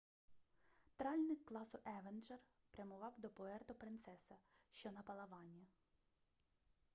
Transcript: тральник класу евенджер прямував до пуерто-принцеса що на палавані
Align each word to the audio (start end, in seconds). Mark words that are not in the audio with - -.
тральник 0.95 1.43
класу 1.45 1.79
евенджер 1.85 2.39
прямував 2.71 3.13
до 3.17 3.27
пуерто-принцеса 3.29 4.35
що 4.71 4.91
на 4.91 5.01
палавані 5.01 5.65